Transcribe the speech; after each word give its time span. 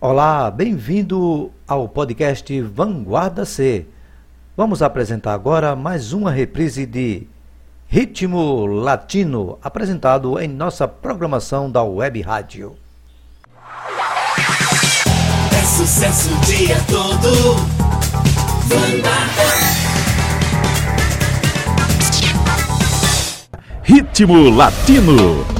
Olá, 0.00 0.48
bem-vindo 0.48 1.50
ao 1.66 1.88
podcast 1.88 2.60
Vanguarda 2.62 3.44
C. 3.44 3.84
Vamos 4.56 4.80
apresentar 4.80 5.32
agora 5.32 5.74
mais 5.74 6.12
uma 6.12 6.30
reprise 6.30 6.86
de 6.86 7.26
Ritmo 7.88 8.64
Latino, 8.64 9.58
apresentado 9.60 10.38
em 10.38 10.46
nossa 10.46 10.86
programação 10.86 11.68
da 11.68 11.82
Web 11.82 12.20
Rádio. 12.20 12.76
É 15.52 15.64
sucesso 15.64 16.32
o 16.32 16.40
dia 16.42 16.76
todo. 16.88 17.56
Vanguarda. 18.68 19.42
Ritmo 23.82 24.48
Latino. 24.48 25.57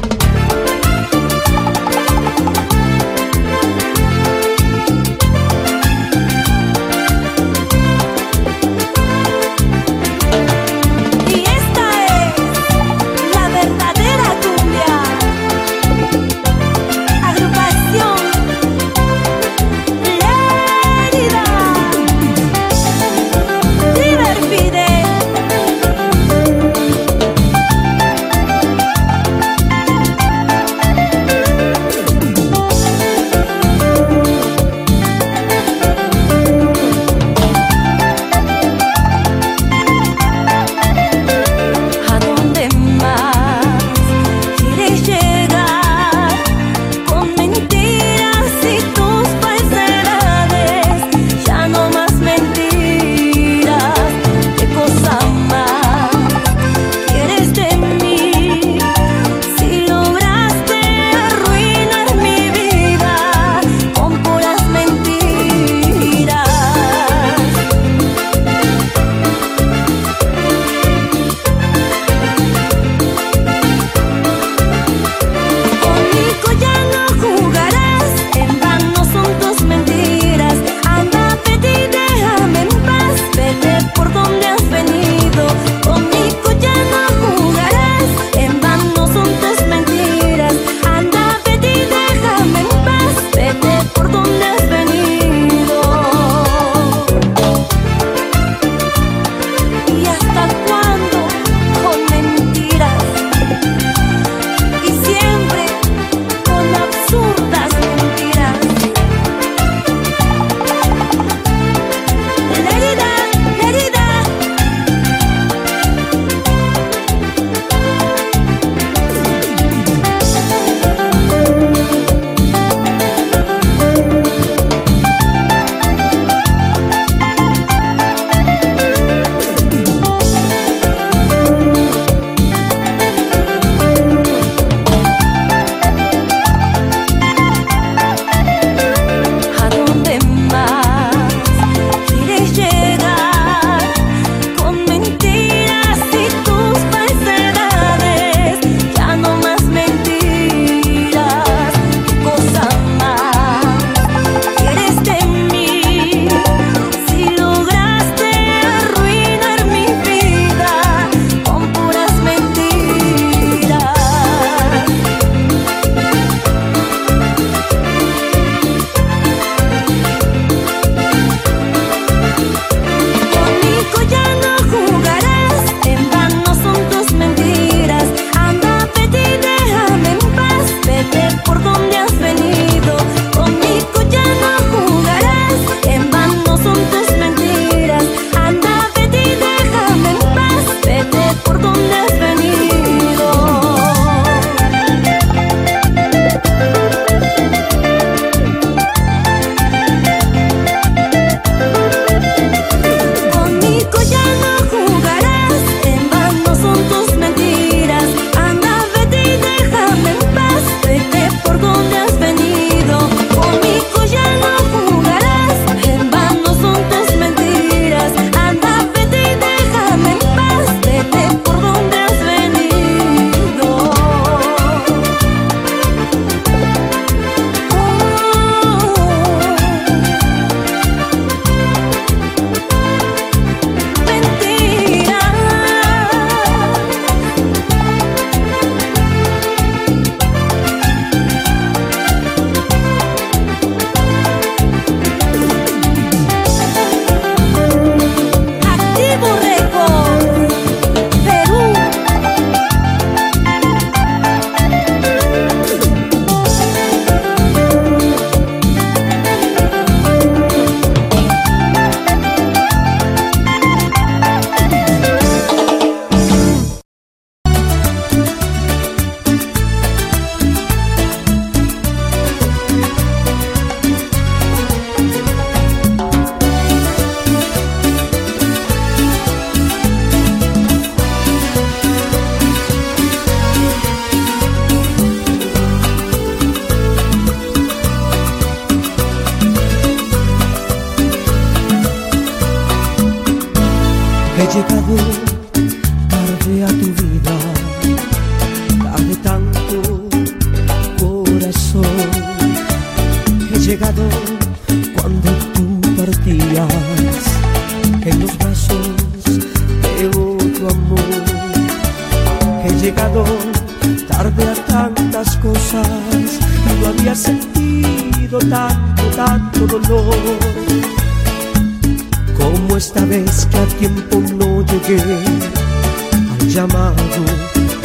Como 322.37 322.76
esta 322.76 323.05
vez 323.06 323.46
que 323.50 323.56
a 323.56 323.67
tiempo 323.79 324.19
no 324.37 324.62
llegué 324.67 325.00
al 325.00 326.49
llamado 326.49 327.25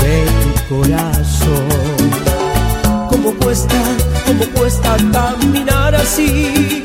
de 0.01 0.25
tu 0.43 0.75
corazón. 0.75 1.69
Como 3.09 3.33
cuesta, 3.35 3.81
como 4.25 4.45
cuesta 4.47 4.97
caminar 5.13 5.95
así, 5.95 6.83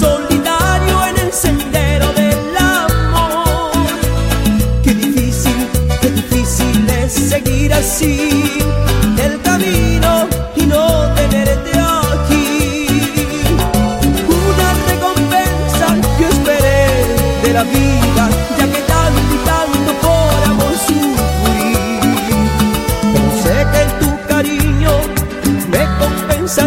solitario 0.00 1.06
en 1.10 1.26
el 1.26 1.32
sendero 1.32 2.10
del 2.14 2.56
amor. 2.56 3.72
Qué 4.82 4.94
difícil, 4.94 5.68
qué 6.00 6.10
difícil 6.10 6.88
es 6.88 7.12
seguir 7.12 7.74
así 7.74 8.63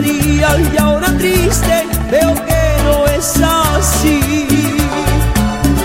compensaría 0.08 0.58
y 0.74 0.78
ahora 0.78 1.08
triste 1.18 1.88
veo 2.10 2.34
que 2.46 2.84
no 2.84 3.06
es 3.08 3.42
así. 3.42 4.48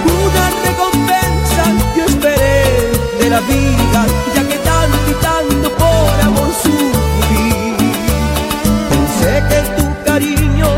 Una 0.05 0.45
recompensa 0.65 1.65
yo 1.97 2.05
esperé 2.05 2.93
de 3.21 3.31
la 3.31 3.41
vida, 3.41 4.07
ya 4.35 4.49
que 4.49 4.59
tanto 4.59 5.11
y 5.11 5.15
tanto 5.23 5.71
por 5.77 6.21
amor 6.23 6.53
sufrí. 6.63 7.75
Pensé 8.91 9.43
que 9.49 9.61
tu 9.77 10.05
cariño 10.05 10.69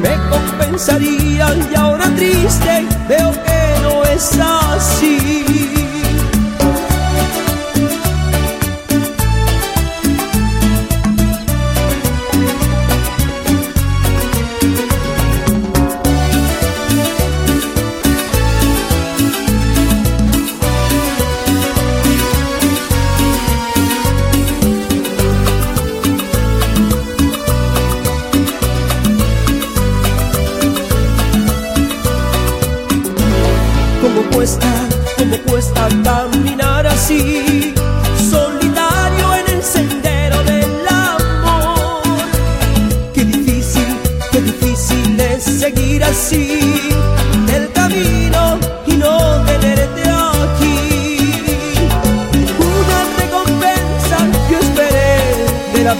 me 0.00 0.14
compensaría 0.30 1.46
y 1.70 1.74
ahora 1.74 2.06
triste 2.16 2.86
veo 3.08 3.32
que 3.32 3.45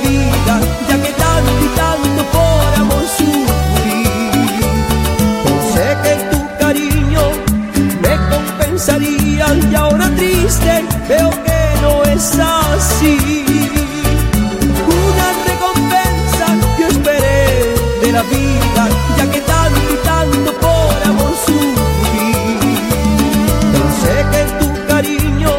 vida, 0.04 0.54
ya 0.88 0.96
que 1.02 1.12
tanto 1.12 1.52
y 1.64 1.68
tanto 1.76 2.22
por 2.34 2.74
amor 2.82 3.04
sufrí. 3.18 4.02
Pensé 5.44 5.86
que 6.04 6.14
tu 6.30 6.38
cariño 6.58 7.22
me 8.02 8.14
compensaría 8.32 9.46
y 9.70 9.74
ahora 9.74 10.10
triste 10.16 10.84
veo 11.08 11.30
que 11.46 11.60
no 11.82 12.02
es 12.04 12.38
así. 12.38 13.16
Una 14.88 15.26
recompensa 15.48 16.46
yo 16.78 16.86
esperé 16.88 17.74
de 18.02 18.12
la 18.12 18.22
vida, 18.22 18.82
ya 19.16 19.24
que 19.32 19.40
tanto 19.40 19.80
y 19.92 19.96
tanto 20.04 20.52
por 20.64 20.96
amor 21.10 21.34
sufrí. 21.46 22.32
Pensé 23.74 24.14
que 24.32 24.42
tu 24.60 24.68
cariño 24.86 25.50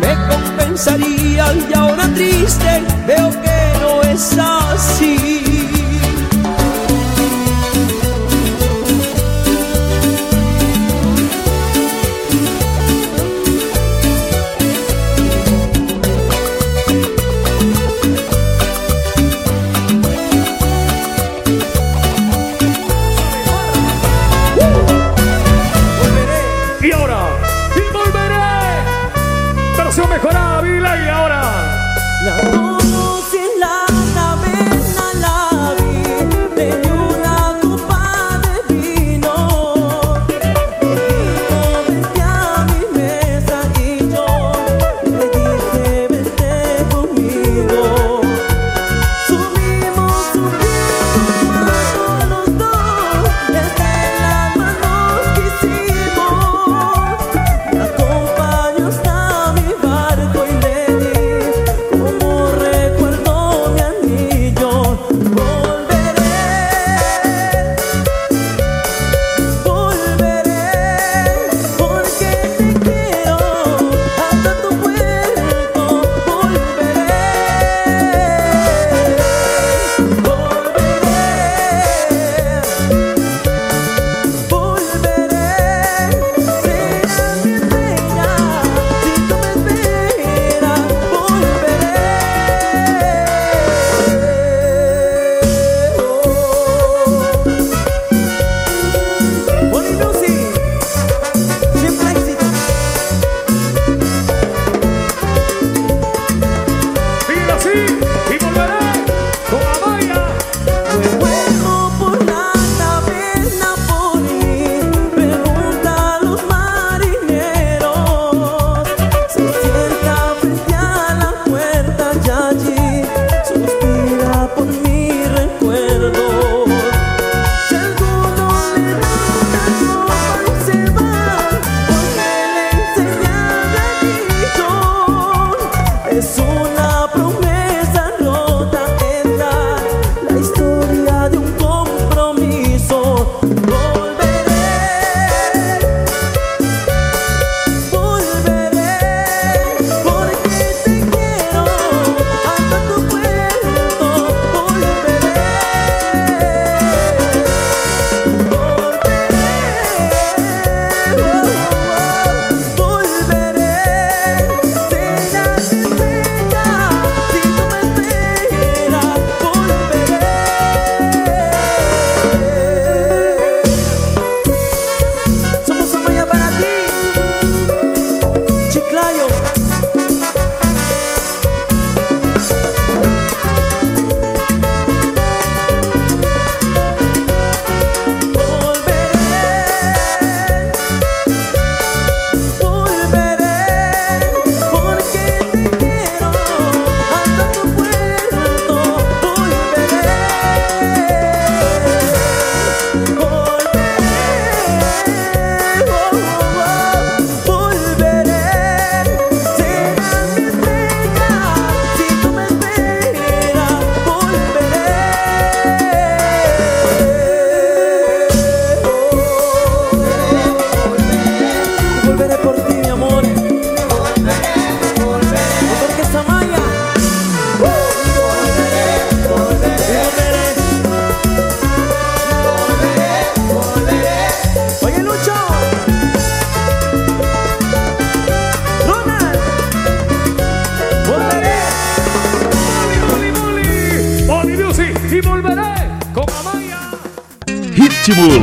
me 0.00 0.12
compensaría 0.28 1.44
y 1.68 1.74
ahora 1.74 2.04
triste 2.14 2.82
veo 3.06 3.30
que 3.42 3.55
no 4.16 4.55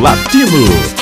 Latino. 0.04 0.93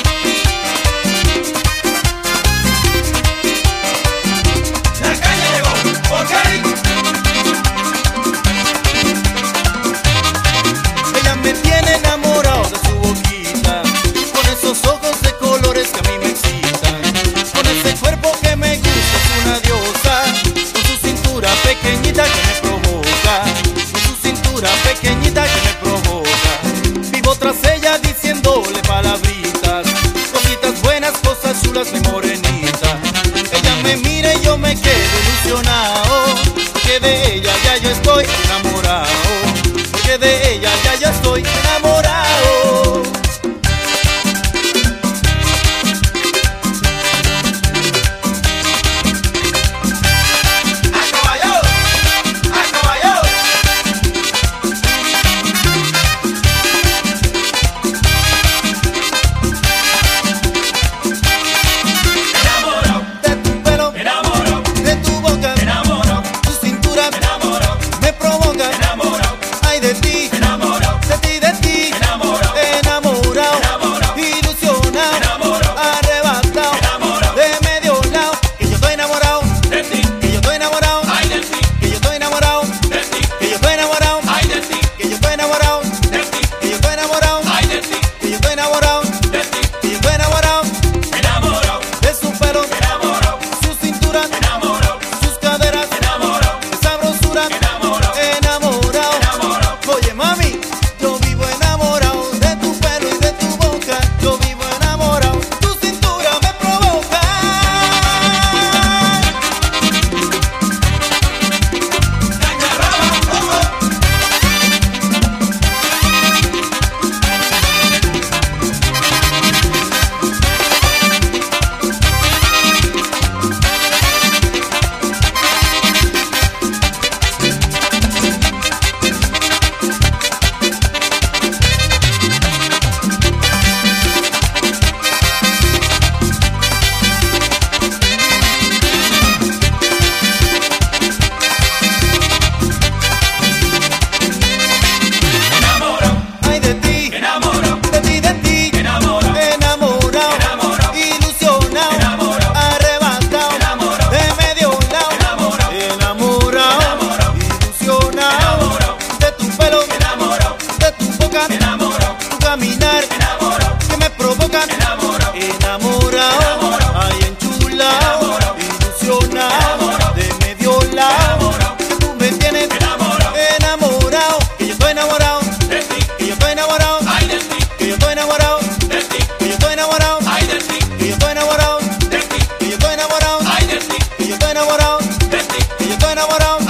De 185.51 185.75
que 185.77 185.87
yo 185.87 185.93
estoy 185.93 186.11
enamorado. 186.13 186.60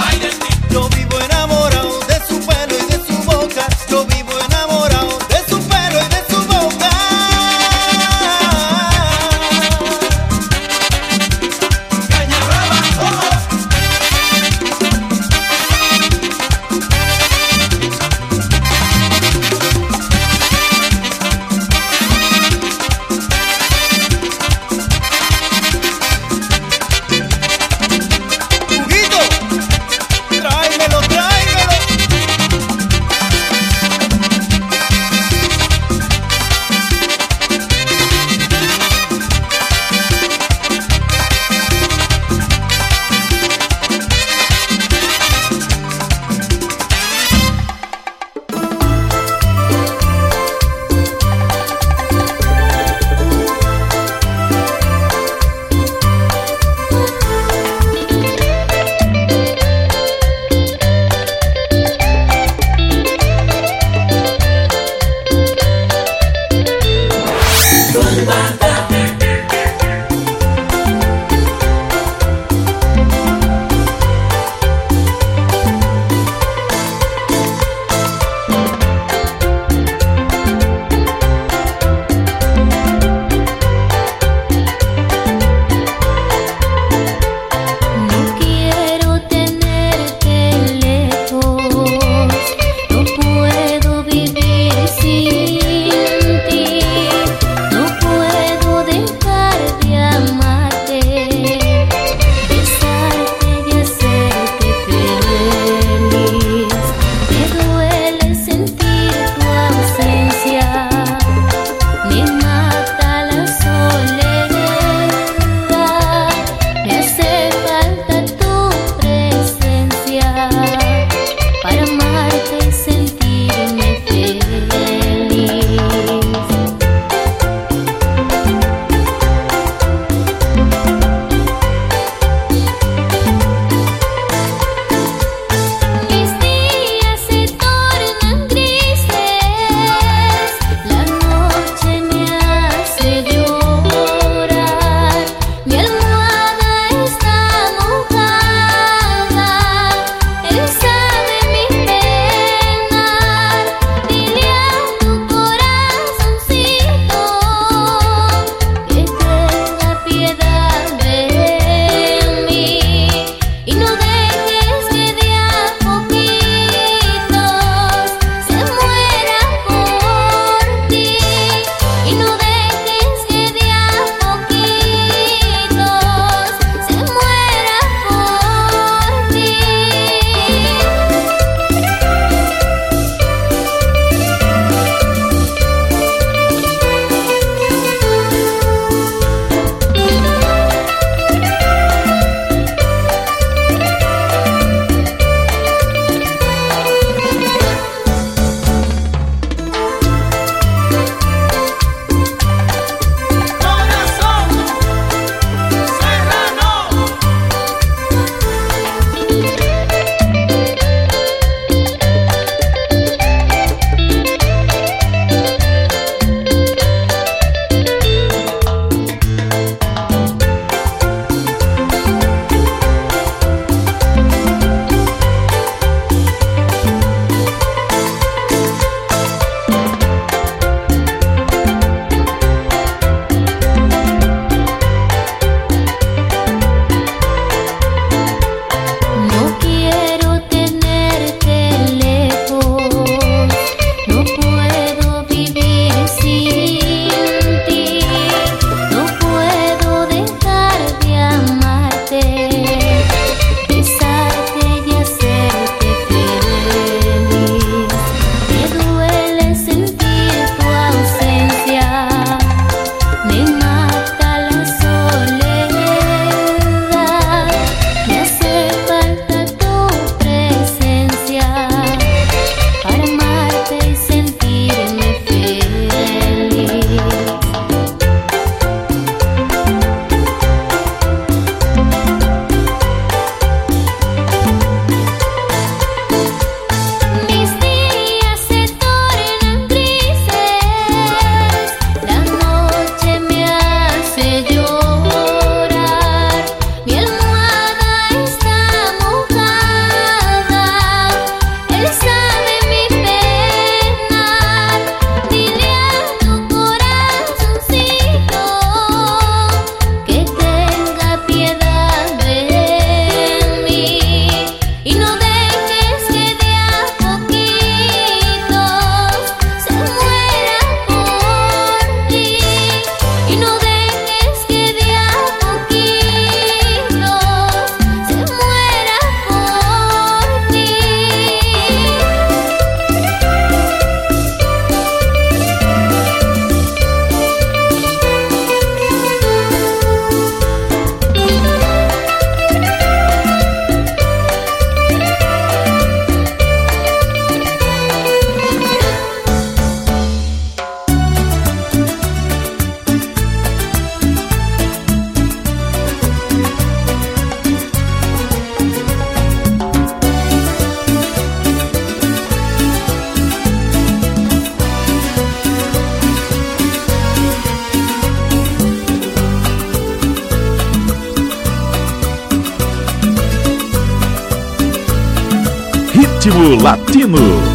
Latino. 376.62 377.51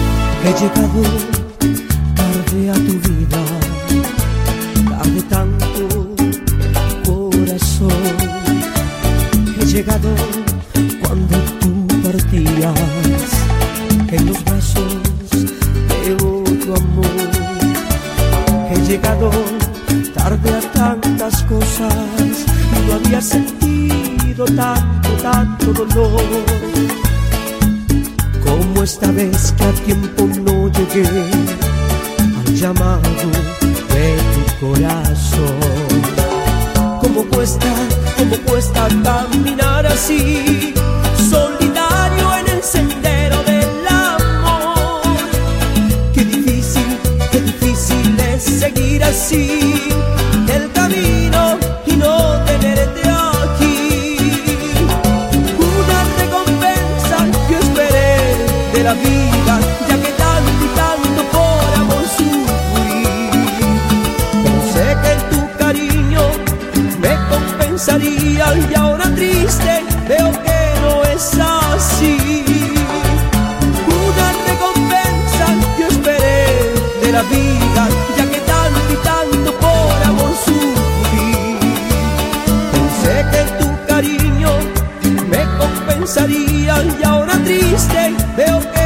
Compensaría 86.08 86.86
y 87.00 87.04
ahora 87.04 87.34
triste 87.44 88.14
veo 88.38 88.60
que 88.72 88.77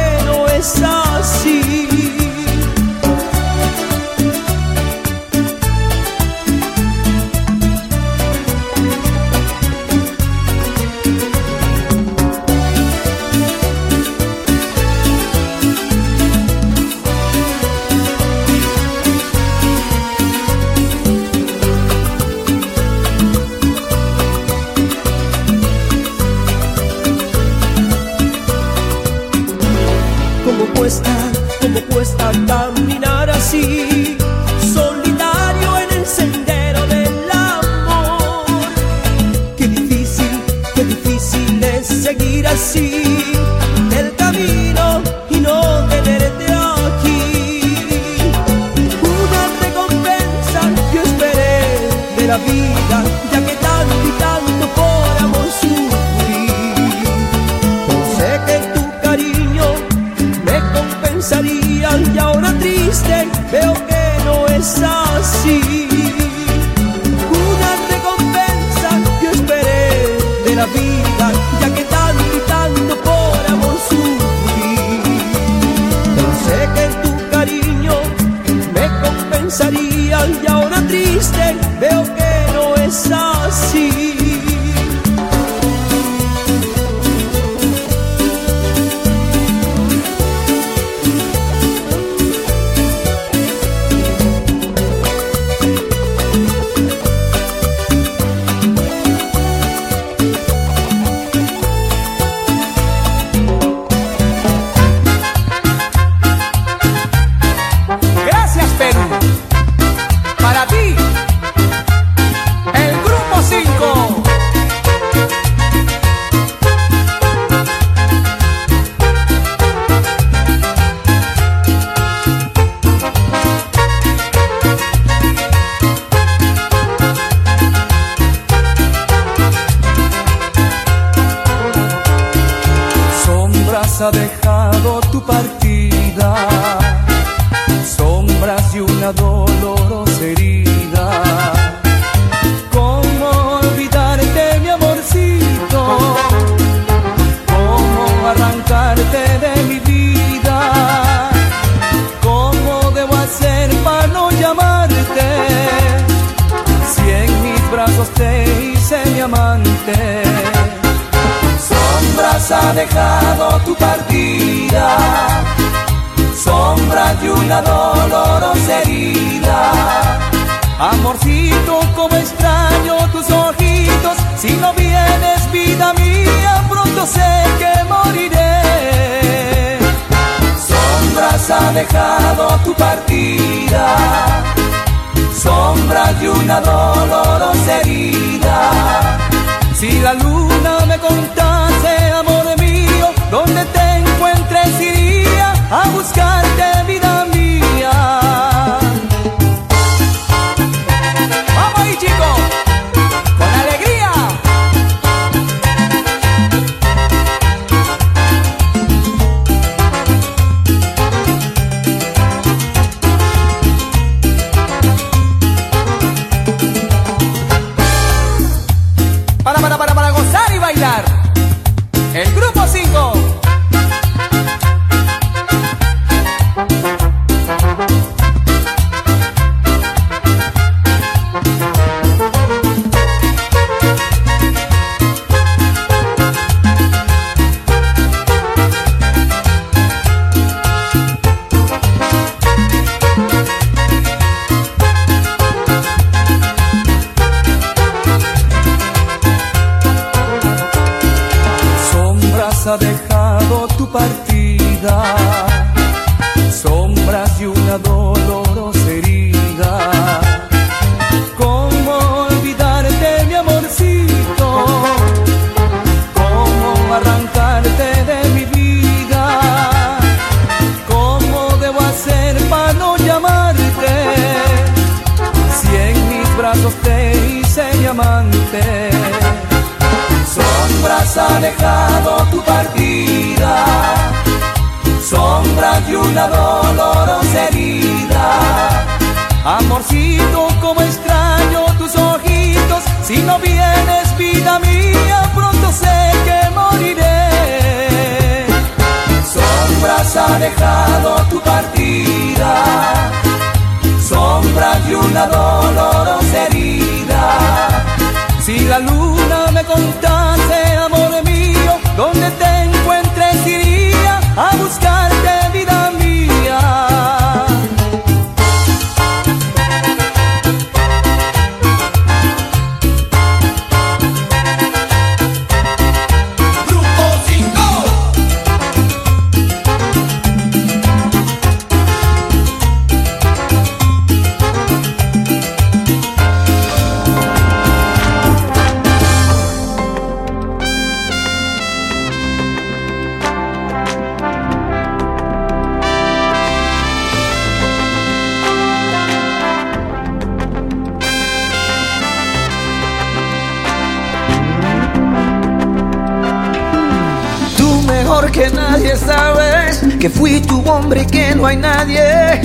que 360.02 360.10
fui 360.10 360.40
tu 360.40 360.60
hombre 360.68 361.02
y 361.02 361.06
que 361.06 361.32
no 361.32 361.46
hay 361.46 361.56
nadie 361.56 362.40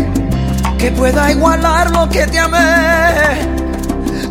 que 0.78 0.92
pueda 0.92 1.32
igualar 1.32 1.90
lo 1.90 2.08
que 2.08 2.28
te 2.28 2.38
amé. 2.38 3.50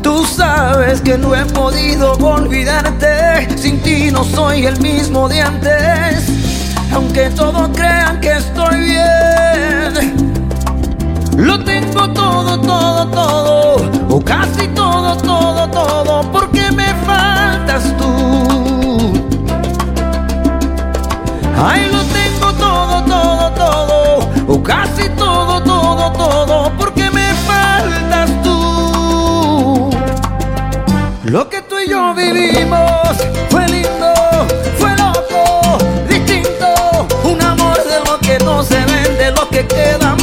Tú 0.00 0.24
sabes 0.24 1.00
que 1.00 1.18
no 1.18 1.34
he 1.34 1.44
podido 1.46 2.12
olvidarte, 2.12 3.48
sin 3.58 3.80
ti 3.82 4.12
no 4.12 4.22
soy 4.22 4.66
el 4.66 4.80
mismo 4.80 5.28
de 5.28 5.40
antes, 5.40 6.28
aunque 6.94 7.28
todos 7.30 7.68
crean 7.74 8.20
que 8.20 8.30
estoy 8.30 8.78
bien. 8.78 10.14
Lo 11.36 11.58
tengo 11.64 12.08
todo, 12.10 12.60
todo, 12.60 13.08
todo, 13.08 13.90
o 14.08 14.20
casi 14.24 14.68
todo, 14.68 15.16
todo, 15.16 15.68
todo, 15.68 16.30
porque 16.30 16.70
me 16.70 16.94
faltas 17.04 17.92
tú. 17.98 19.14
Ay, 21.60 21.90
lo 21.90 22.06
todo, 22.54 23.04
todo, 23.04 23.52
todo, 23.52 24.18
o 24.48 24.62
casi 24.62 25.08
todo, 25.10 25.62
todo, 25.62 26.12
todo, 26.12 26.72
porque 26.78 27.10
me 27.10 27.34
faltas 27.46 28.30
tú. 28.42 29.90
Lo 31.24 31.48
que 31.48 31.62
tú 31.62 31.78
y 31.78 31.90
yo 31.90 32.14
vivimos 32.14 33.16
fue 33.50 33.66
lindo, 33.68 34.12
fue 34.78 34.90
loco, 34.96 35.78
distinto, 36.08 37.06
un 37.24 37.42
amor 37.42 37.76
de 37.84 37.98
lo 38.04 38.18
que 38.20 38.38
no 38.44 38.62
se 38.62 38.78
vende, 38.84 39.32
lo 39.32 39.48
que 39.48 39.66
queda 39.66 40.16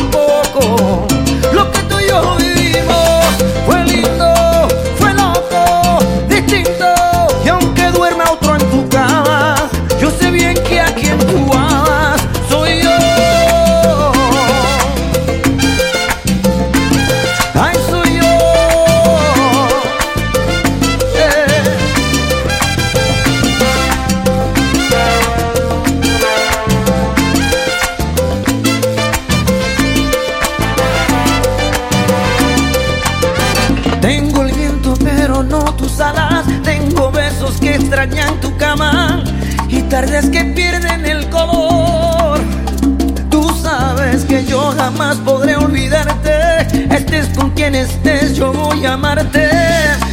quien 47.64 47.76
estés 47.76 48.36
yo 48.36 48.52
voy 48.52 48.86
a 48.86 48.94
amarte. 48.94 49.48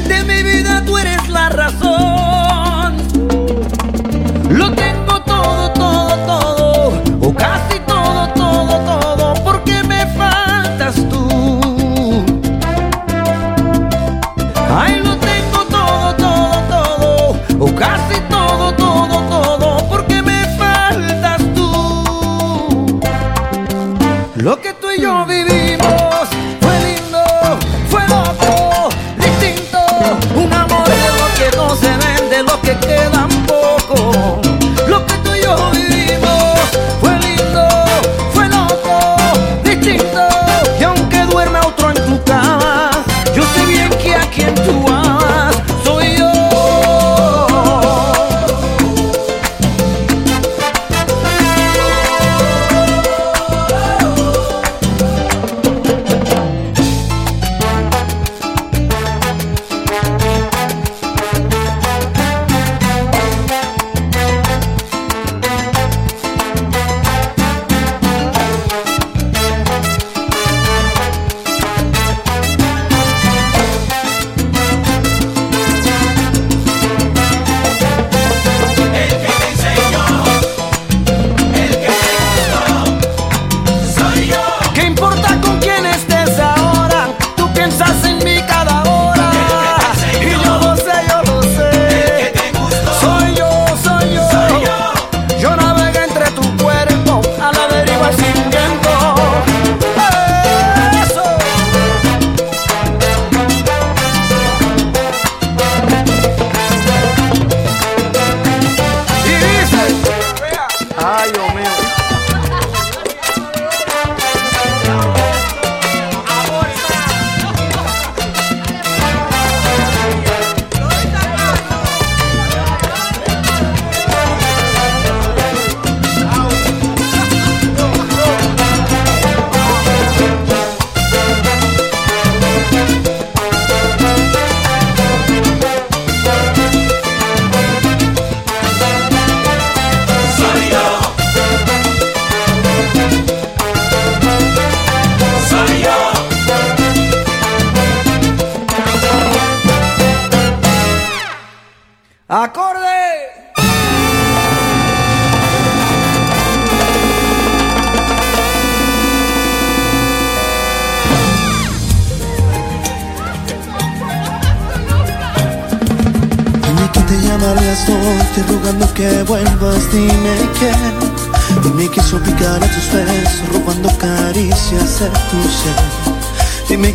De 0.07 0.23
mi 0.23 0.41
vida 0.45 0.85
tú 0.87 0.97
eres 0.97 1.29
la 1.29 1.49
razón. 1.49 2.97
Lo 4.51 4.73
tengo 4.73 5.21
todo, 5.23 5.73
todo, 5.73 6.17
todo 6.27 7.03
O 7.23 7.35
casi 7.35 7.81
todo, 7.89 8.29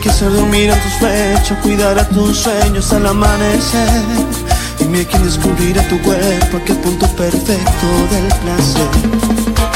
que 0.05 0.11
hacer 0.11 0.31
dormir 0.31 0.69
a 0.69 0.79
tus 0.79 0.93
pechos, 0.93 1.57
cuidar 1.63 1.97
a 1.97 2.07
tus 2.07 2.37
sueños 2.37 2.93
al 2.93 3.07
amanecer. 3.07 4.03
Dime 4.77 5.03
quién 5.03 5.23
descubrirá 5.23 5.81
tu 5.87 5.99
cuerpo, 6.03 6.57
aquel 6.57 6.77
punto 6.77 7.07
perfecto 7.15 7.87
del 8.11 8.27
placer. 8.43 8.89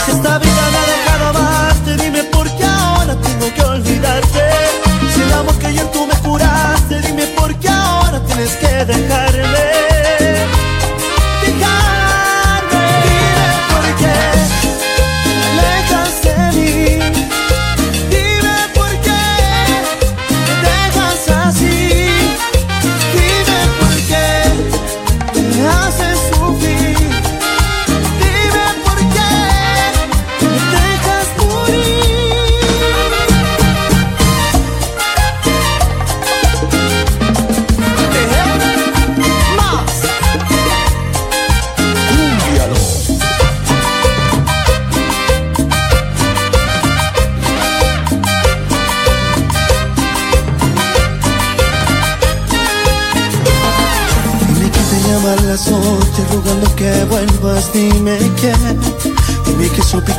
Si 0.06 0.12
esta 0.12 0.38
vida 0.38 0.64
me 0.72 0.78
ha 0.78 0.86
dejado 0.94 1.28
amarte, 1.30 1.98
dime 1.98 2.24
por 2.26 2.48
qué 2.58 2.64
ahora 2.64 3.16
tengo 3.20 3.49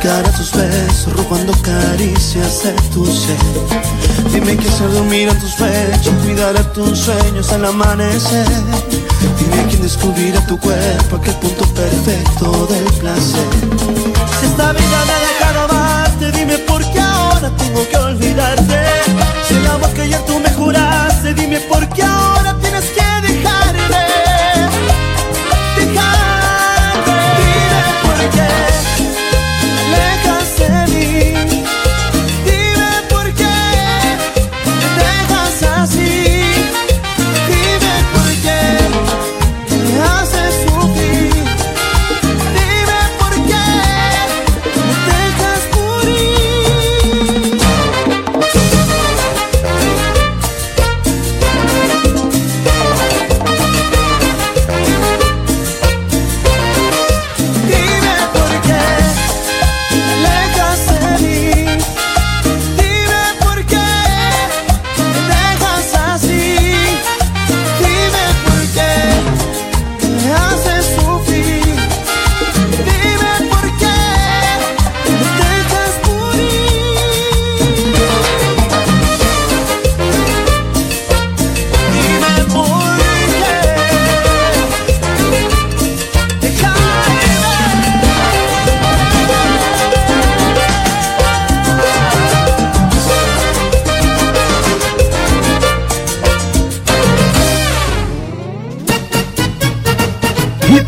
Tus 0.01 0.51
besos 0.53 1.13
Robando 1.15 1.53
caricias 1.61 2.63
de 2.63 2.71
tu 2.91 3.05
ser. 3.05 3.37
Dime 4.33 4.57
que 4.57 4.67
hacer 4.67 4.91
dormir 4.91 5.29
a 5.29 5.39
tus 5.39 5.51
pechos 5.51 6.11
Cuidar 6.23 6.57
a 6.57 6.73
tus 6.73 6.97
sueños 6.97 7.51
al 7.51 7.65
amanecer. 7.65 8.47
Dime 9.37 9.67
quién 9.69 9.83
descubrirá 9.83 10.43
tu 10.47 10.57
cuerpo 10.57 11.17
Aquel 11.17 11.35
punto 11.35 11.65
perfecto 11.75 12.65
del 12.65 12.83
placer. 12.95 13.45
Si 14.39 14.45
esta 14.47 14.73
vida 14.73 15.05
me 15.05 15.11
ha 15.13 15.19
dejado 15.19 15.61
amarte 15.69 16.31
Dime 16.31 16.57
por 16.57 16.81
qué 16.91 16.99
ahora 16.99 17.51
tengo 17.55 17.87
que 17.87 17.97
olvidarte. 17.97 18.79
Si 19.47 19.53
el 19.53 19.67
amor 19.67 19.93
que 19.93 20.01
ayer 20.01 20.25
tú 20.25 20.39
me 20.39 20.49
juraste 20.49 21.35
Dime 21.35 21.59
por 21.59 21.87
qué 21.89 22.01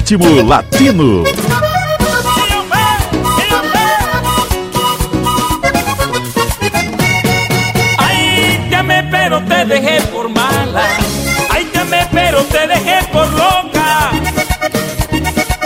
ritmo 0.09 0.43
latino. 0.43 1.23
Ay, 7.97 8.67
te 8.69 8.75
amé 8.75 9.07
pero 9.09 9.41
te 9.43 9.65
dejé 9.65 10.01
por 10.13 10.29
mala. 10.29 10.83
Ay, 11.49 11.65
te 11.71 11.79
amé 11.79 12.07
pero 12.11 12.43
te 12.43 12.67
dejé 12.67 12.99
por 13.11 13.31
loca. 13.31 14.11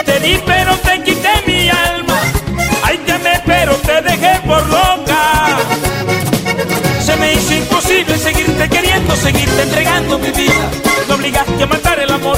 Te 0.05 0.19
di 0.19 0.39
pero 0.45 0.75
te 0.77 1.03
quité 1.03 1.33
mi 1.47 1.69
alma. 1.69 2.19
Ay, 2.83 2.97
te 3.05 3.13
amé 3.13 3.41
pero 3.45 3.73
te 3.75 4.01
dejé 4.01 4.39
por 4.45 4.65
loca. 4.67 5.57
Se 7.01 7.15
me 7.15 7.33
hizo 7.33 7.53
imposible 7.53 8.17
seguirte 8.17 8.69
queriendo, 8.69 9.15
seguirte 9.15 9.61
entregando 9.63 10.19
mi 10.19 10.29
vida. 10.31 10.69
Me 11.07 11.13
obligaste 11.15 11.63
a 11.63 11.65
matar 11.65 11.99
el 11.99 12.11
amor, 12.11 12.37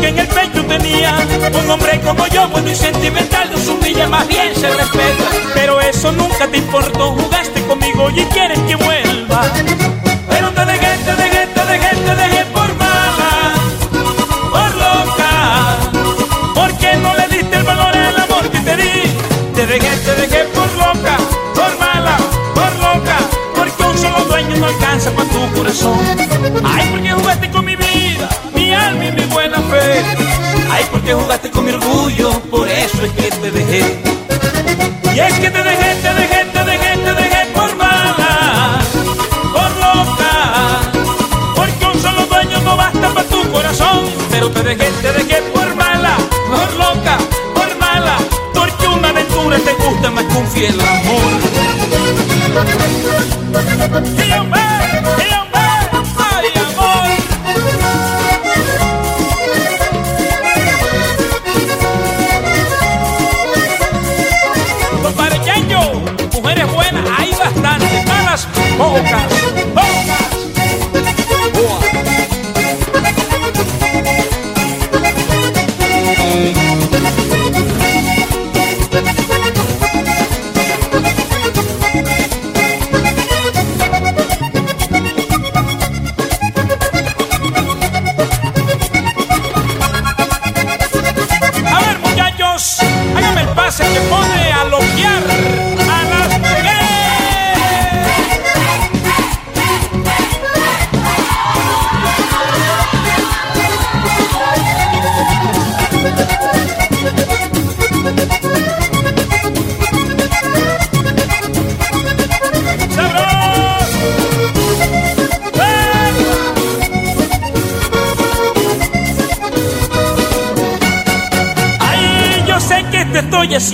que 0.00 0.08
en 0.08 0.18
el 0.18 0.26
pecho 0.28 0.64
tenía. 0.66 1.16
Un 1.62 1.70
hombre 1.70 2.00
como 2.00 2.26
yo, 2.28 2.48
bueno 2.48 2.70
y 2.70 2.74
sentimental, 2.74 3.50
no 3.50 3.58
se 3.58 3.70
humilla, 3.70 4.08
más 4.08 4.26
bien 4.28 4.54
se 4.54 4.68
respeta. 4.70 5.24
Pero 5.54 5.80
eso 5.80 6.12
nunca 6.12 6.46
te 6.48 6.58
importó, 6.58 7.12
jugaste 7.12 7.60
conmigo 7.62 8.10
y 8.10 8.24
quieres 8.26 8.58
que 8.60 8.76
vuelva. 8.76 10.03
Que 33.74 34.03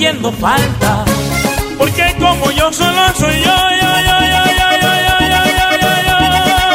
haciendo 0.01 0.33
falta. 0.33 1.05
Porque 1.77 2.17
como 2.19 2.51
yo 2.53 2.73
solo 2.73 3.03
soy 3.19 3.43
yo. 3.43 3.55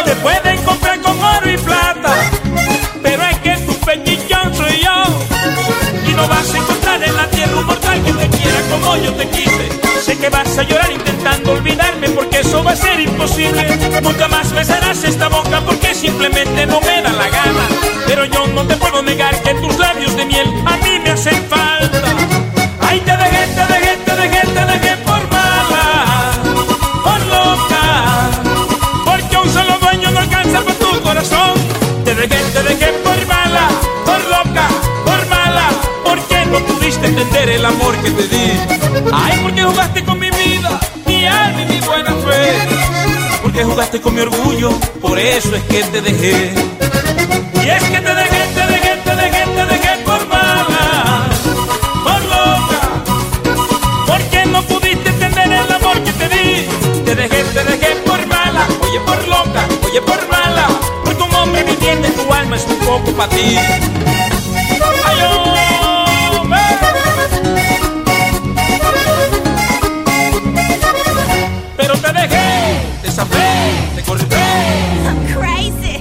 Te 0.06 0.16
pueden 0.18 0.64
comprar 0.64 1.02
con 1.02 1.20
oro 1.20 1.50
y 1.50 1.58
plata, 1.58 2.14
pero 3.02 3.24
es 3.24 3.38
que 3.40 3.58
tu 3.66 3.74
pechichón 3.80 4.54
soy 4.54 4.80
yo. 4.80 6.08
Y 6.08 6.14
no 6.14 6.28
vas 6.28 6.54
a 6.54 6.58
encontrar 6.58 7.04
en 7.04 7.16
la 7.16 7.28
tierra 7.32 7.58
un 7.58 7.66
mortal 7.66 8.04
que 8.04 8.14
te 8.14 8.30
quiera 8.38 8.60
como 8.70 8.96
yo 8.98 9.12
te 9.14 9.28
quise. 9.30 9.70
Sé 10.06 10.20
que 10.20 10.30
vas 10.30 10.58
a 10.60 10.62
llorar 10.62 10.92
intentando 10.92 11.54
olvidarme 11.54 12.10
porque 12.10 12.42
eso 12.42 12.64
va 12.64 12.74
a 12.74 12.76
ser 12.76 13.00
imposible. 13.00 13.66
Nunca 14.04 14.28
más 14.28 14.52
besarás 14.52 15.04
esta 15.04 15.30
boca 15.30 15.62
porque 15.66 15.96
simplemente 15.96 16.68
no 16.68 16.80
me 16.80 17.02
da 17.02 17.12
la 17.12 17.28
gana. 17.30 17.66
Pero 18.06 18.26
yo 18.26 18.46
no 18.54 18.68
te 18.68 18.76
puedo 18.76 19.02
negar 19.02 19.42
que 19.42 19.56
tus 19.56 19.80
labios 19.80 20.16
de 20.16 20.26
miel 20.26 20.48
a 20.68 20.78
mí 20.78 21.00
me 21.04 21.10
hacen 21.10 21.44
falta. 21.50 21.65
Te 32.26 32.36
dejé, 32.36 32.52
te 32.54 32.64
dejé 32.64 32.92
por 33.04 33.28
mala, 33.28 33.70
por 34.04 34.20
loca, 34.30 34.68
por 35.06 35.28
mala. 35.28 35.70
Porque 36.04 36.44
no 36.48 36.58
pudiste 36.66 37.06
entender 37.06 37.50
el 37.50 37.64
amor 37.64 37.96
que 37.98 38.10
te 38.10 38.28
di. 38.28 38.52
Ay, 39.14 39.40
porque 39.44 39.62
jugaste 39.62 40.04
con 40.04 40.18
mi 40.18 40.32
vida, 40.32 40.80
mi 41.06 41.28
alma 41.28 41.62
y 41.62 41.66
mi 41.68 41.80
buena 41.82 42.16
fe. 42.26 42.68
Porque 43.44 43.64
jugaste 43.64 44.02
con 44.02 44.16
mi 44.16 44.22
orgullo, 44.22 44.72
por 45.02 45.20
eso 45.20 45.56
es 45.56 45.62
que 45.66 45.84
te 45.84 46.02
dejé. 46.02 46.54
Y 47.64 47.70
es 47.70 47.84
que 47.84 48.02
te 48.02 48.16
dejé, 48.16 48.42
te 48.56 48.68
dejé, 48.74 48.96
te 49.06 49.16
dejé, 49.16 49.46
te 49.46 49.66
dejé 49.68 50.04
por 50.04 50.28
mala, 50.28 51.28
por 52.06 52.22
loca. 52.34 52.82
Porque 54.08 54.46
no 54.48 54.64
pudiste 54.64 55.10
entender 55.10 55.52
el 55.52 55.72
amor 55.72 56.02
que 56.02 56.12
te 56.14 56.30
di. 56.30 57.04
Te 57.06 57.14
dejé, 57.14 57.44
te 57.44 57.64
dejé 57.66 57.96
por 57.98 58.26
mala, 58.26 58.68
oye 58.82 59.00
por 59.02 59.28
loca, 59.28 59.68
oye 59.84 60.02
por 60.02 60.25
entiende, 62.56 62.64
tu 62.64 62.64
alma 62.64 62.64
es 62.64 62.66
un 62.66 62.80
poco 62.80 63.12
para 63.14 63.30
ti. 63.30 63.58
Ay. 65.06 65.20
Pero 71.78 71.98
te 71.98 72.14
dejé, 72.14 72.82
te 73.02 73.12
zafé, 73.12 73.38
te 73.96 74.04
corté. 74.04 74.36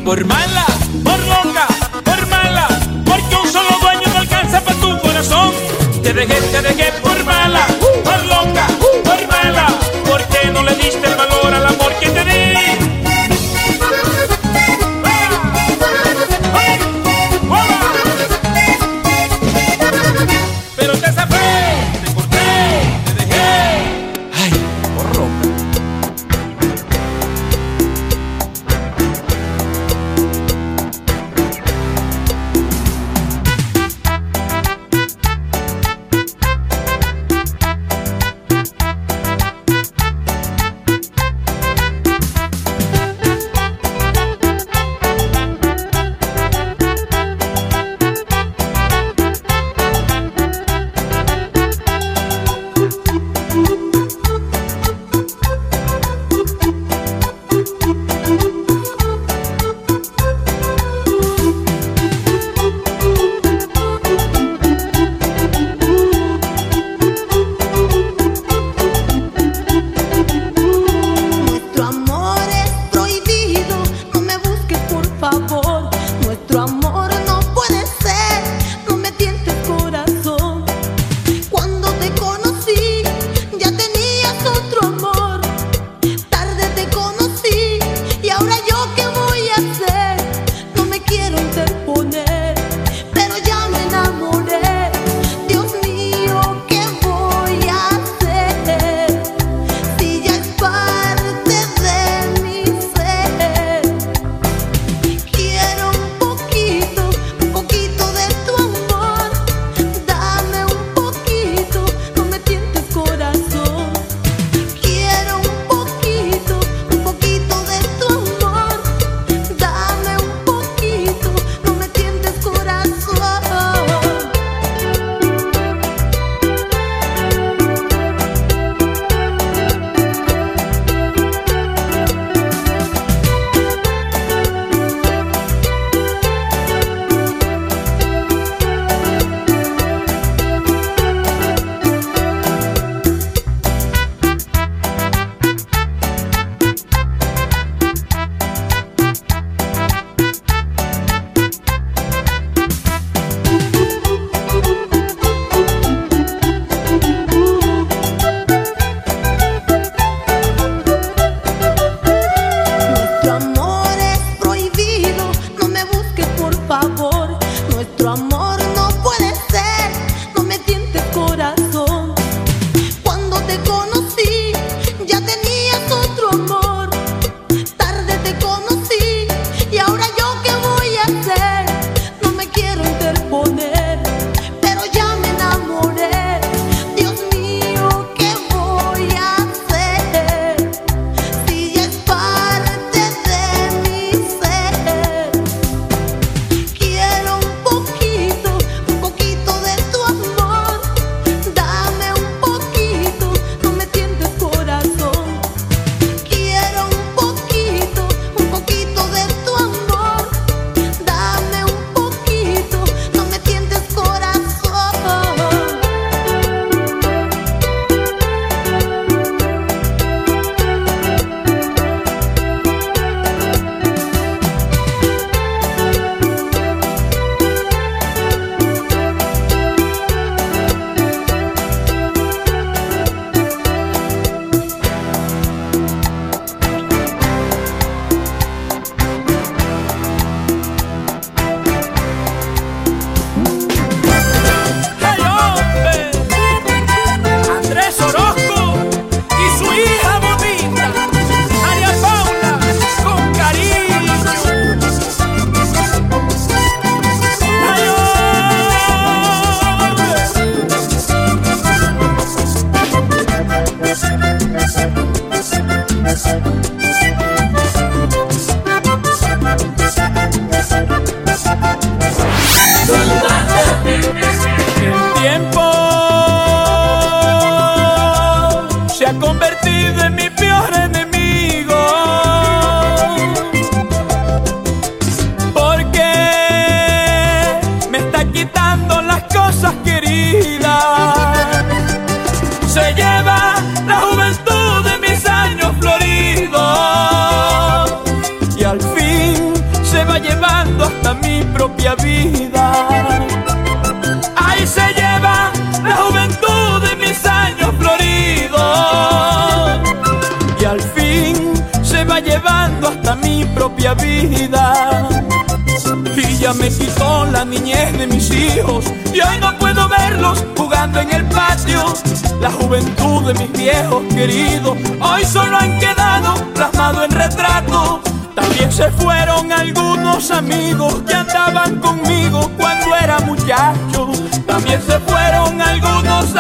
Por 0.05 0.24
mala, 0.26 0.66
por 1.02 1.18
loca, 1.18 1.66
por 2.05 2.26
mala, 2.28 2.68
porque 3.05 3.36
un 3.36 3.50
solo 3.50 3.78
dueño 3.80 4.09
no 4.12 4.18
alcanza 4.20 4.61
para 4.61 4.80
tu 4.80 5.00
corazón. 5.00 5.52
Te 6.02 6.12
dejé, 6.12 6.40
te 6.40 6.62
dejé 6.62 6.93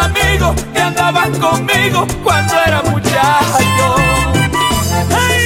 amigos 0.04 0.54
que 0.72 0.80
andaban 0.80 1.32
conmigo 1.38 2.06
cuando 2.22 2.54
era 2.66 2.82
muchacho. 2.82 3.96
¡Hey! 5.10 5.44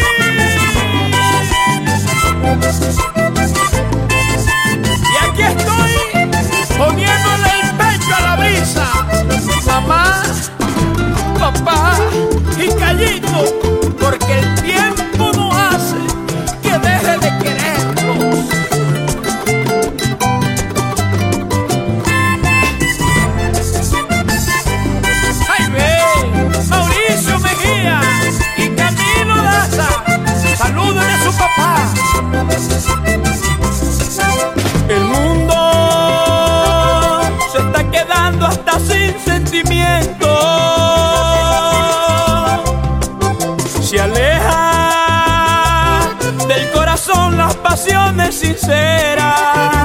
será 48.68 49.77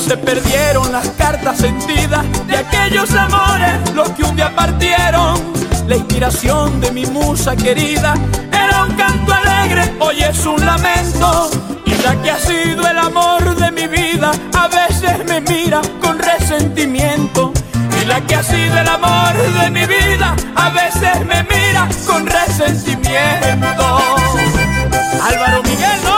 se 0.00 0.16
perdieron 0.16 0.90
las 0.92 1.08
cartas 1.10 1.58
sentidas 1.58 2.24
de 2.46 2.56
aquellos 2.56 3.12
amores, 3.12 3.92
los 3.94 4.08
que 4.10 4.22
un 4.22 4.34
día 4.34 4.54
partieron. 4.54 5.38
La 5.86 5.96
inspiración 5.96 6.80
de 6.80 6.90
mi 6.90 7.04
musa 7.06 7.54
querida 7.54 8.14
era 8.52 8.84
un 8.84 8.94
canto 8.94 9.32
alegre, 9.32 9.94
hoy 10.00 10.22
es 10.22 10.46
un 10.46 10.64
lamento. 10.64 11.50
Y 11.84 11.94
la 12.02 12.20
que 12.22 12.30
ha 12.30 12.38
sido 12.38 12.86
el 12.88 12.98
amor 12.98 13.56
de 13.56 13.70
mi 13.72 13.86
vida, 13.86 14.32
a 14.54 14.68
veces 14.68 15.24
me 15.26 15.40
mira 15.40 15.80
con 16.00 16.18
resentimiento. 16.18 17.52
Y 18.00 18.04
la 18.06 18.20
que 18.22 18.36
ha 18.36 18.42
sido 18.42 18.78
el 18.78 18.88
amor 18.88 19.34
de 19.60 19.70
mi 19.70 19.86
vida, 19.86 20.34
a 20.56 20.70
veces 20.70 21.26
me 21.26 21.42
mira 21.42 21.88
con 22.06 22.26
resentimiento. 22.26 23.84
Álvaro 25.22 25.62
Miguel 25.62 26.09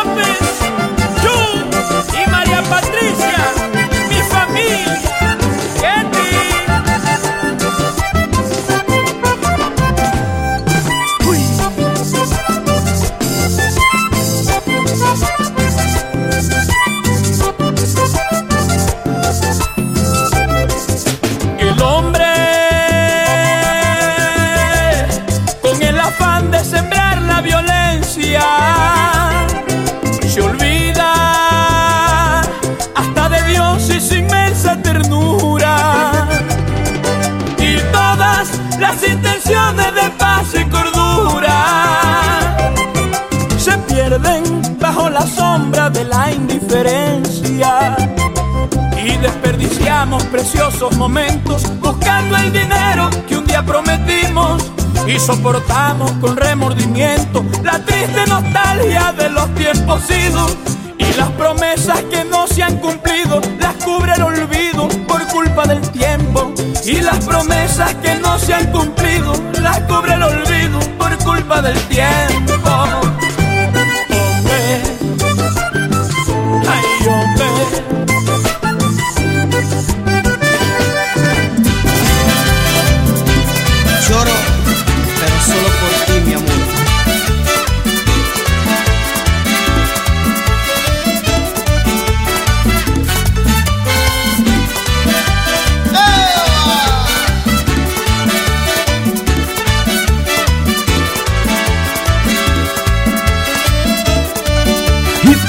soportamos 55.23 56.11
con 56.21 56.37
remordimiento 56.37 57.45
la 57.63 57.79
triste 57.85 58.27
nostalgia 58.27 59.13
de 59.13 59.31
los 59.31 59.55
tiempos 59.55 60.03
idos 60.11 60.57
y 60.99 61.13
las 61.15 61.31
promesas 61.33 62.03
que 62.11 62.25
no 62.25 62.49
se 62.49 62.65
han 62.65 62.79
cumplido 62.79 63.41
las 63.61 63.75
cubre 63.85 64.15
el 64.15 64.23
olvido 64.23 64.89
por 65.07 65.25
culpa 65.29 65.65
del 65.67 65.81
tiempo 65.93 66.53
y 66.85 67.01
las 67.01 67.25
promesas 67.25 67.95
que 67.97 68.17
no 68.17 68.37
se 68.39 68.53
han 68.53 68.73
cumplido 68.73 69.33
las 69.61 69.81
cubre 69.83 70.15
el 70.15 70.23
olvido 70.25 70.81
por 70.99 71.17
culpa 71.19 71.63
del 71.63 71.79
tiempo. 71.87 72.82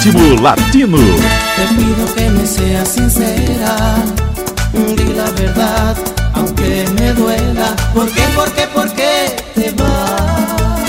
Ritmo 0.04 0.42
Latino. 0.42 0.98
Te 0.98 1.76
pido 1.76 2.14
que 2.14 2.30
me 2.30 2.46
seas 2.46 2.90
sincera, 2.90 3.96
di 4.74 5.14
la 5.14 5.32
verdad, 5.32 5.96
aunque 6.34 6.86
me 7.00 7.14
duela. 7.14 7.74
¿Por 7.94 8.12
qué, 8.12 8.22
por 8.36 8.52
qué, 8.52 8.68
por 8.68 8.94
qué 8.94 9.34
te 9.56 9.72
vas? 9.82 10.82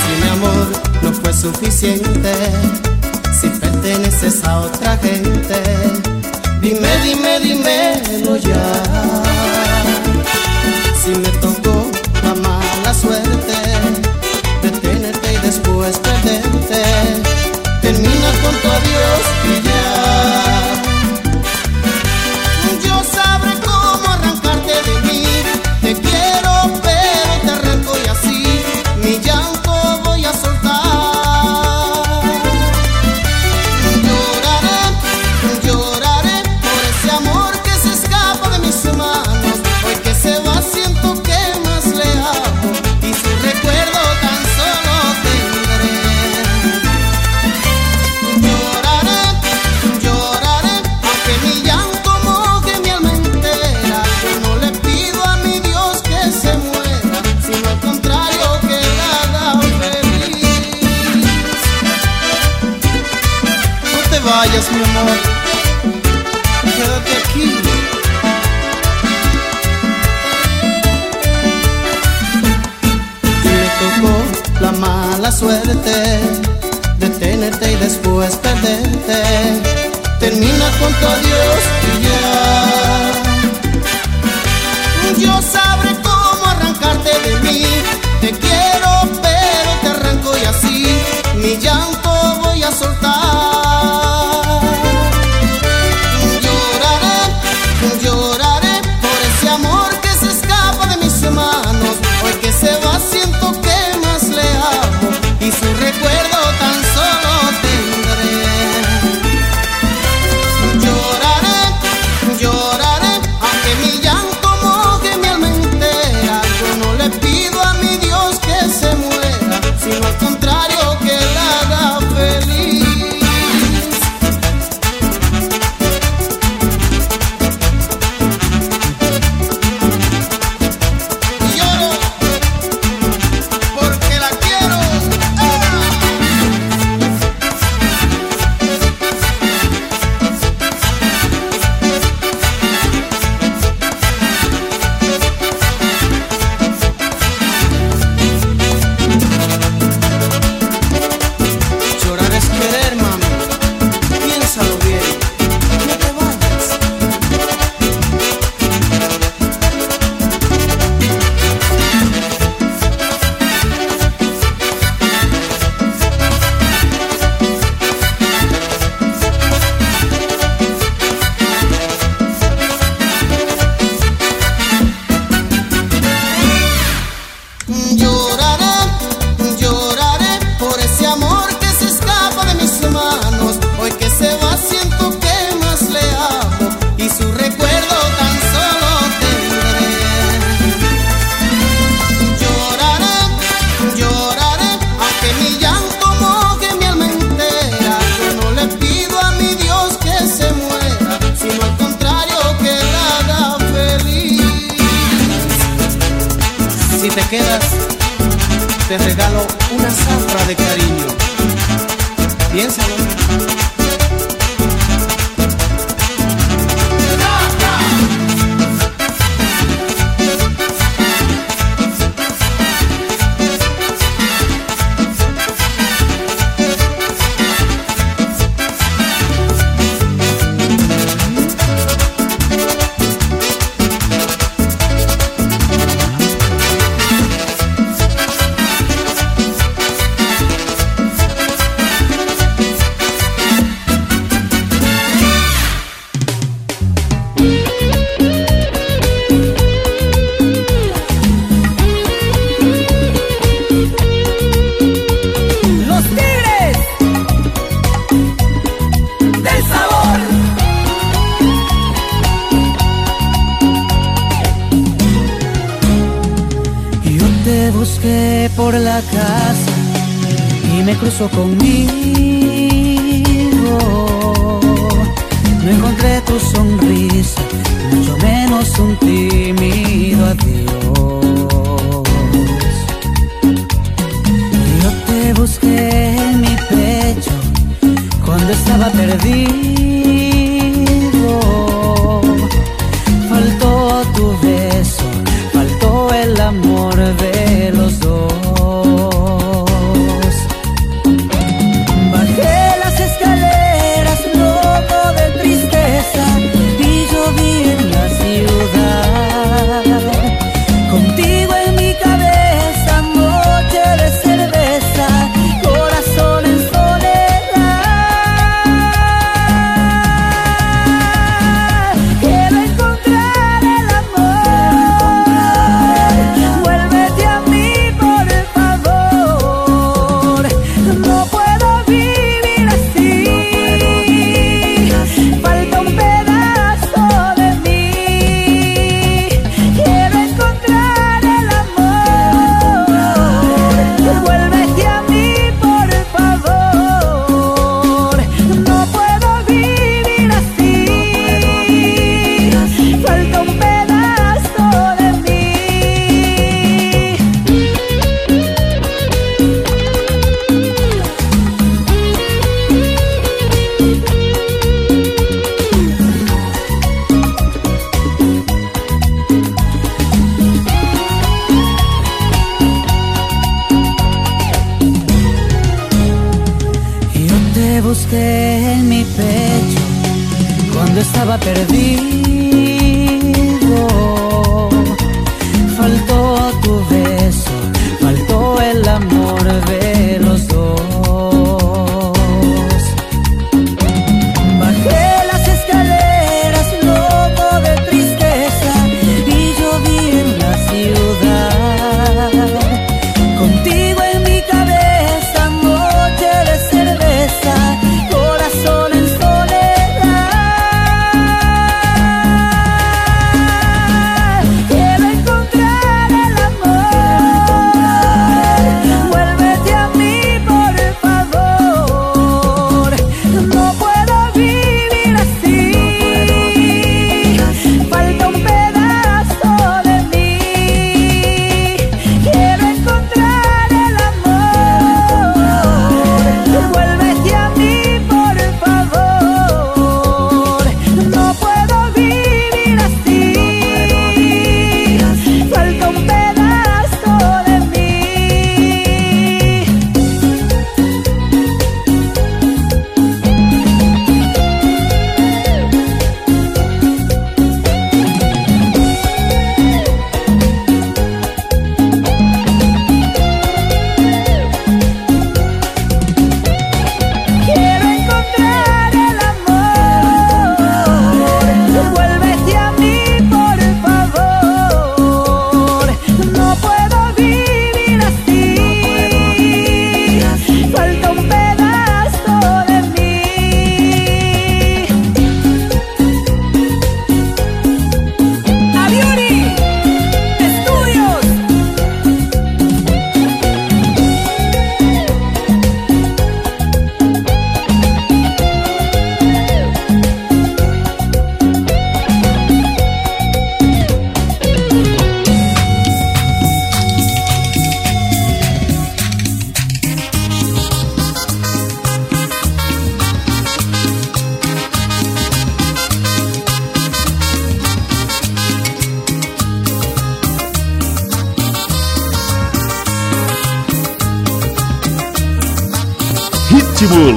Si 0.00 0.22
mi 0.22 0.28
amor 0.30 0.68
no 1.02 1.12
fue 1.12 1.32
suficiente, 1.32 2.32
si 3.40 3.48
perteneces 3.48 4.44
a 4.44 4.58
otra 4.60 4.96
gente, 4.98 5.60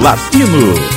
Latino. 0.04 0.93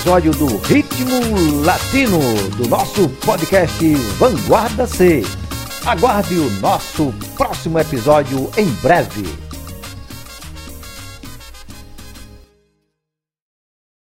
Episódio 0.00 0.32
do 0.32 0.56
Ritmo 0.56 1.62
Latino, 1.62 2.18
do 2.56 2.66
nosso 2.70 3.06
podcast 3.22 3.94
Vanguarda 4.18 4.86
C. 4.86 5.22
Aguarde 5.84 6.38
o 6.38 6.50
nosso 6.52 7.12
próximo 7.36 7.78
episódio 7.78 8.50
em 8.56 8.66
breve. 8.82 9.49